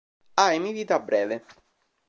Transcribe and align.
Ha 0.39 0.47
emivita 0.55 0.99
breve. 0.99 1.43